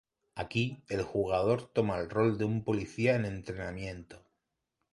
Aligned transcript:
Aquí, 0.43 0.63
el 0.89 1.03
jugador 1.03 1.61
toma 1.79 1.99
el 1.99 2.09
rol 2.09 2.35
de 2.39 2.45
un 2.45 2.63
policía 2.63 3.15
en 3.15 3.25
entrenamiento. 3.25 4.25